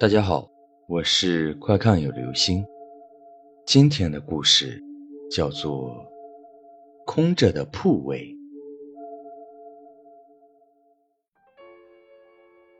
[0.00, 0.50] 大家好，
[0.88, 2.64] 我是快看有流星。
[3.66, 4.82] 今天的故事
[5.30, 5.90] 叫做
[7.04, 8.24] 《空着的铺位》。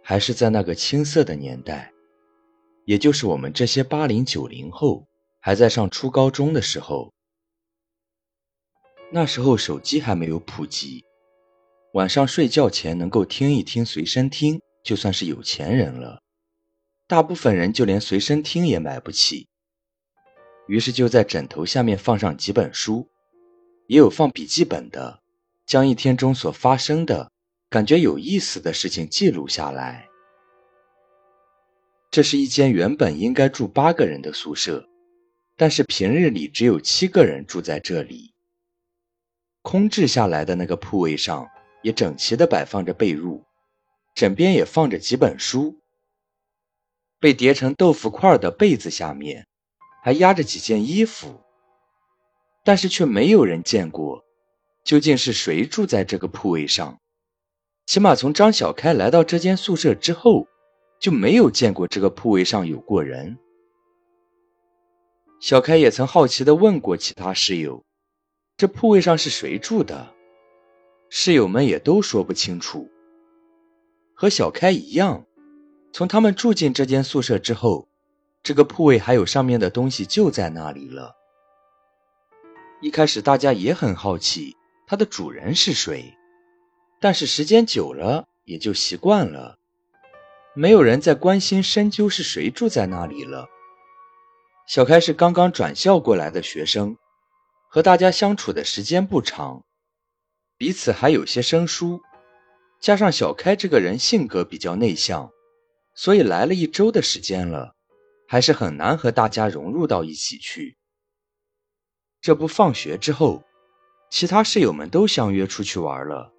[0.02, 1.92] 还是在那个青涩的年代，
[2.86, 5.06] 也就是我们这些八零九零后
[5.40, 7.12] 还在上初高中的时候。
[9.12, 11.04] 那时候手机还没有普及，
[11.92, 16.22] 晚上睡觉前能够听一听随身听，就算是有钱人了。
[17.10, 19.48] 大部分人就连随身听也买不起，
[20.68, 23.08] 于是就在枕头下面放上几本书，
[23.88, 25.18] 也有放笔记本的，
[25.66, 27.32] 将一天中所发生的
[27.68, 30.06] 感觉有意思的事情记录下来。
[32.12, 34.88] 这是一间原本应该住八个人的宿舍，
[35.56, 38.32] 但是平日里只有七个人住在这里。
[39.62, 41.48] 空置下来的那个铺位上
[41.82, 43.42] 也整齐地摆放着被褥，
[44.14, 45.79] 枕边也放着几本书。
[47.20, 49.46] 被叠成豆腐块的被子下面，
[50.02, 51.42] 还压着几件衣服，
[52.64, 54.24] 但是却没有人见过，
[54.82, 56.98] 究竟是谁住在这个铺位上？
[57.86, 60.46] 起码从张小开来到这间宿舍之后，
[60.98, 63.36] 就没有见过这个铺位上有过人。
[65.40, 67.84] 小开也曾好奇地问过其他室友，
[68.56, 70.14] 这铺位上是谁住的？
[71.10, 72.88] 室友们也都说不清楚。
[74.14, 75.26] 和小开一样。
[75.92, 77.88] 从他们住进这间宿舍之后，
[78.42, 81.16] 这个铺位还有上面的东西就在那里了。
[82.80, 86.14] 一开始大家也很好奇它的主人是谁，
[87.00, 89.58] 但是时间久了也就习惯了，
[90.54, 93.48] 没有人再关心深究是谁住在那里了。
[94.66, 96.96] 小开是刚刚转校过来的学生，
[97.68, 99.64] 和大家相处的时间不长，
[100.56, 102.00] 彼此还有些生疏，
[102.80, 105.30] 加上小开这个人性格比较内向。
[105.94, 107.74] 所以来了一周的时间了，
[108.26, 110.76] 还是很难和大家融入到一起去。
[112.20, 113.42] 这不，放学之后，
[114.10, 116.32] 其他室友们都相约出去玩了，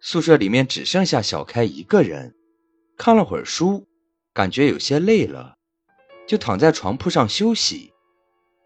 [0.00, 2.34] 宿舍里面只剩下小开一个人。
[2.96, 3.86] 看了会儿书，
[4.32, 5.56] 感觉有些累了，
[6.26, 7.92] 就躺在床铺上休息。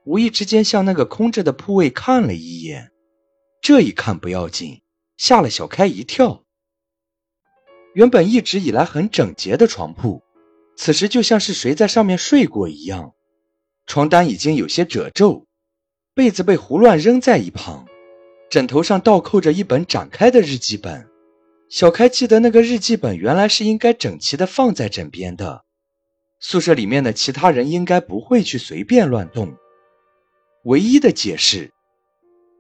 [0.05, 2.93] 无意之间向那个空着的铺位看了一眼，
[3.61, 4.83] 这一看不要紧，
[5.17, 6.45] 吓了小开一跳。
[7.95, 10.23] 原本一直以来很整洁的床铺。
[10.77, 13.15] 此时就像是谁在上面睡过一样，
[13.87, 15.47] 床单已经有些褶皱，
[16.15, 17.87] 被子被胡乱扔在一旁，
[18.51, 21.09] 枕头上倒扣着一本展开的日记本。
[21.69, 25.65] 小开记得那个日记本原来是应该整齐的放在枕边的，
[26.39, 29.57] 宿舍里面的其他人应该不会去随便乱动。
[30.65, 31.73] 唯一的解释，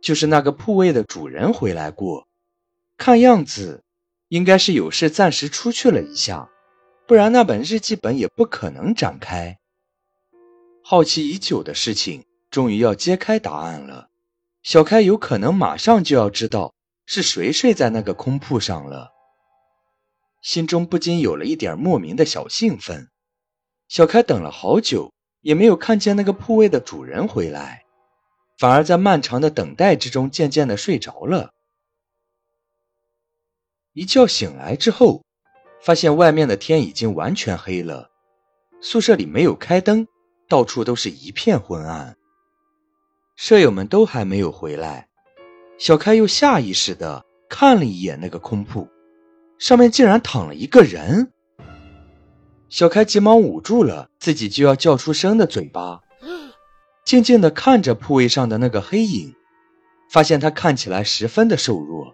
[0.00, 2.26] 就是那个铺位的主人回来过，
[2.96, 3.84] 看样子
[4.28, 6.50] 应该是有事暂时出去了一下。
[7.06, 9.58] 不然那本日记本也不可能展开。
[10.82, 14.08] 好奇已久的事情终于要揭开答案了。
[14.64, 16.74] 小开有可能马上就要知道
[17.04, 19.12] 是谁睡在那个空铺上了，
[20.42, 23.08] 心中不禁有了一点莫名的小兴奋。
[23.86, 25.12] 小开等了好久，
[25.42, 27.84] 也没有看见那个铺位的主人回来，
[28.58, 31.52] 反而在漫长的等待之中渐渐的睡着了。
[33.92, 35.25] 一觉醒来之后。
[35.86, 38.10] 发现外面的天已经完全黑了，
[38.80, 40.08] 宿舍里没有开灯，
[40.48, 42.16] 到处都是一片昏暗。
[43.36, 45.06] 舍友们都还没有回来，
[45.78, 48.88] 小开又下意识的看了一眼那个空铺，
[49.60, 51.30] 上面竟然躺了一个人。
[52.68, 56.00] 小开急忙捂住了自己就要叫出声的嘴巴，
[57.04, 59.36] 静静的看着铺位上的那个黑影，
[60.10, 62.12] 发现他看起来十分的瘦弱，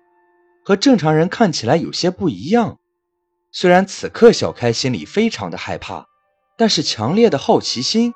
[0.63, 2.79] 和正常人看起来有些不一样。
[3.55, 6.07] 虽然此刻小开心里非常的害怕，
[6.57, 8.15] 但是强烈的好奇心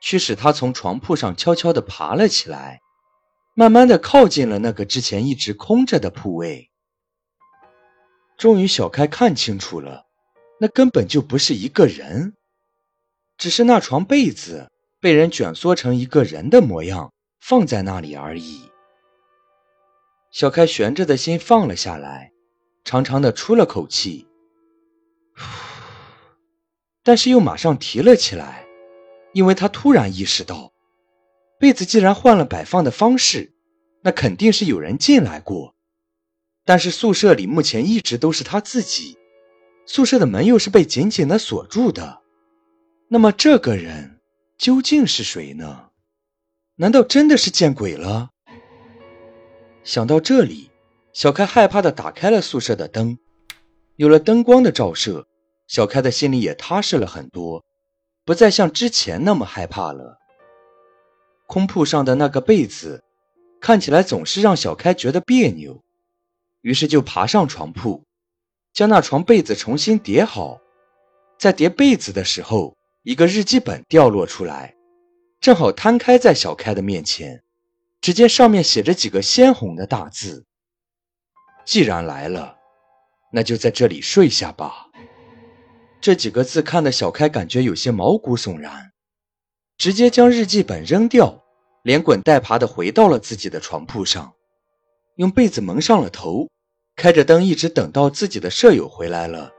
[0.00, 2.80] 驱使他从床铺上悄悄地爬了起来，
[3.54, 6.70] 慢慢的靠近了那个之前一直空着的铺位。
[8.38, 10.06] 终于，小开看清楚了，
[10.60, 12.34] 那根本就不是一个人，
[13.36, 18.70] 只是那床被子被人卷缩成一个人的模样放在那里而已。
[20.30, 22.30] 小开悬着的心放了下来，
[22.84, 24.28] 长长的出了口气。
[27.06, 28.66] 但是又马上提了起来，
[29.32, 30.72] 因为他突然意识到，
[31.56, 33.52] 被子既然换了摆放的方式，
[34.02, 35.76] 那肯定是有人进来过。
[36.64, 39.16] 但是宿舍里目前一直都是他自己，
[39.86, 42.22] 宿舍的门又是被紧紧的锁住的。
[43.06, 44.18] 那么这个人
[44.58, 45.90] 究竟是谁呢？
[46.74, 48.30] 难道真的是见鬼了？
[49.84, 50.72] 想到这里，
[51.12, 53.16] 小开害怕的打开了宿舍的灯。
[53.94, 55.28] 有了灯光的照射，
[55.66, 57.64] 小开的心里也踏实了很多。
[58.24, 60.18] 不再像之前那么害怕了。
[61.46, 63.04] 空铺上的那个被子
[63.60, 65.80] 看起来总是让小开觉得别扭，
[66.60, 68.04] 于是就爬上床铺，
[68.72, 70.58] 将那床被子重新叠好。
[71.38, 74.74] 在叠被子的时候，一个日记本掉落出来，
[75.40, 77.44] 正好摊开在小开的面前。
[78.00, 80.44] 只见上面写着几个鲜红的大字
[81.64, 82.56] ：“既然来了，
[83.32, 84.85] 那就在这里睡下吧。”
[86.06, 88.92] 这几个字看得小开感觉有些毛骨悚然，
[89.76, 91.42] 直接将日记本扔掉，
[91.82, 94.32] 连滚带爬的回到了自己的床铺上，
[95.16, 96.48] 用被子蒙上了头，
[96.94, 99.50] 开着灯，一直等到自己的舍友回来了，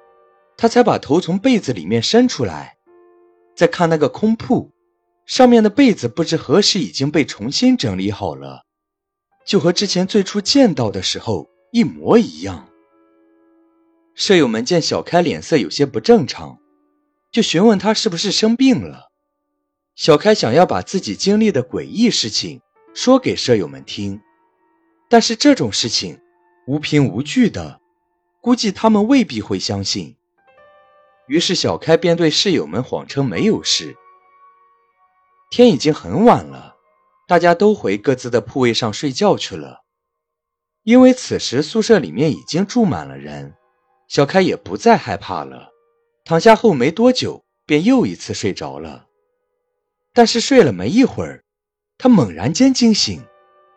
[0.56, 2.78] 他才把头从被子里面伸出来，
[3.54, 4.72] 再看那个空铺。
[5.26, 8.64] 上面的被子不知何时已经被重新整理好了，
[9.46, 12.70] 就和之前最初见到的时候一模一样。
[14.18, 16.58] 舍友们见小开脸色有些不正常，
[17.32, 19.12] 就询问他是不是生病了。
[19.96, 22.60] 小开想要把自己经历的诡异事情
[22.96, 24.20] 说给舍友们听，
[25.08, 26.20] 但是这种事情
[26.66, 27.80] 无凭无据的，
[28.42, 30.16] 估计他们未必会相信。
[31.28, 33.96] 于是小开便对室友们谎称没有事。
[35.52, 36.76] 天已经很晚了，
[37.28, 39.84] 大家都回各自的铺位上睡觉去了。
[40.82, 43.54] 因为此时宿舍里面已经住满了人，
[44.08, 45.70] 小开也不再害怕了。
[46.24, 49.06] 躺下后没多久，便又一次睡着了。
[50.14, 51.44] 但是睡了没一会儿，
[51.98, 53.24] 他猛然间惊醒，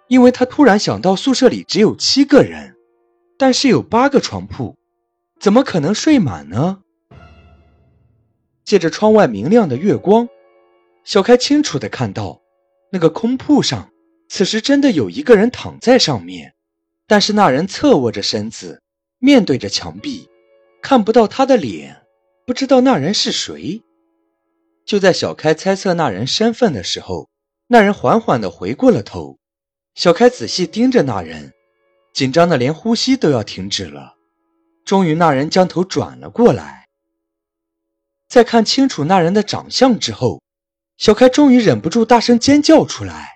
[0.09, 2.75] 因为他突然想到宿舍里只有七个人，
[3.39, 4.77] 但是有八个床铺，
[5.39, 6.83] 怎么可能睡满呢？
[8.65, 10.29] 借着窗外明亮的月光。
[11.05, 12.41] 小开清楚的看到，
[12.93, 13.91] 那个空铺上，
[14.29, 16.55] 此时真的有一个人躺在上面，
[17.07, 18.83] 但是那人侧卧着身子，
[19.23, 20.29] 面对着墙壁，
[20.83, 22.03] 看不到他的脸，
[22.47, 23.83] 不知道那人是谁。
[24.87, 27.29] 就在小开猜测那人身份的时候，
[27.69, 29.39] 那人缓缓的回过了头。
[29.95, 31.53] 小开仔细盯着那人，
[32.15, 34.15] 紧张的连呼吸都要停止了。
[34.87, 36.87] 终于，那人将头转了过来，
[38.27, 40.41] 在看清楚那人的长相之后。
[40.97, 43.33] 小开终于忍不住大声尖叫出来，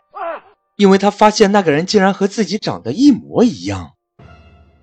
[0.77, 3.94] 因为他发现那个人竟然和自己长得一模一样。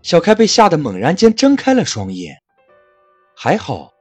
[0.03, 2.38] 小开被吓得猛然间睁开了双眼，
[3.36, 3.92] 还好，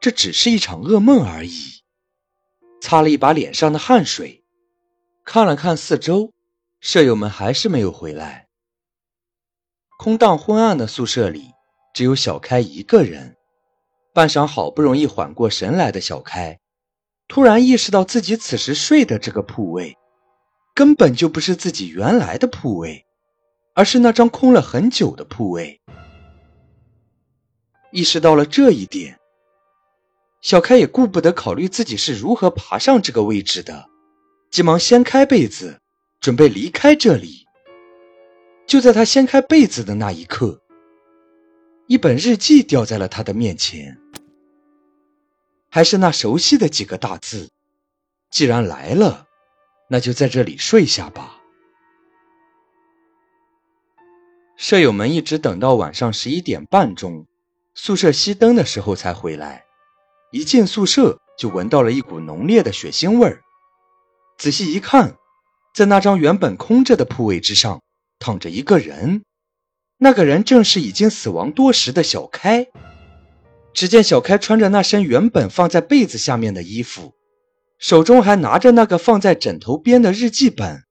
[0.00, 1.82] 这只是一场噩梦而已。
[2.80, 4.44] 擦了一把脸上的汗水，
[5.24, 6.32] 看了看四周，
[6.80, 8.46] 舍友们还是没有回来。
[9.98, 11.50] 空荡昏暗的宿舍里，
[11.92, 13.36] 只有小开一个人。
[14.14, 16.60] 半晌，好不容易缓过神来的小开。
[17.26, 19.96] 突然意识到自己此时睡的这个铺位，
[20.72, 23.04] 根本就不是自己原来的铺位，
[23.78, 25.80] 而是那张空了很久的铺位。
[27.92, 29.20] 意识到了这一点，
[30.40, 33.88] 小开也顾不得考虑自己是如何爬上这个位置的，
[34.50, 35.80] 急忙掀开被子，
[36.18, 37.46] 准备离开这里。
[38.66, 40.60] 就在他掀开被子的那一刻，
[41.86, 43.96] 一本日记掉在了他的面前。
[45.70, 47.48] 还是那熟悉的几个大字
[48.28, 49.28] ：“既然来了，
[49.88, 51.36] 那就在这里睡下吧。”
[54.58, 57.26] 舍友们一直等到晚上十一点半钟，
[57.76, 59.62] 宿舍熄灯的时候才回来。
[60.32, 63.40] 一进宿舍就闻到了一股浓烈的血腥味儿。
[64.36, 65.14] 仔细一看，
[65.72, 67.82] 在那张原本空着的铺位之上
[68.18, 69.22] 躺着一个人，
[69.96, 72.66] 那个人正是已经死亡多时的小开。
[73.72, 77.14] 只见小开穿着那身原本放在被子下面的衣服，
[77.78, 80.82] 手中还拿着那个放在枕头边的日记本，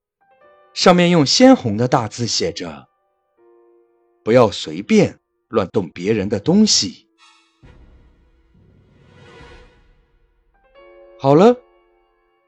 [0.73, 2.87] 上面用鲜红的大字写着
[4.27, 5.17] ：“不要随便
[5.47, 7.07] 乱动别人的东西。”
[11.17, 11.55] 好了，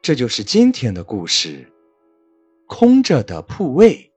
[0.02, 1.72] 这就是今天的故事，
[2.68, 4.09] 空着的铺位。